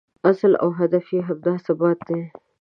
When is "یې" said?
1.15-1.21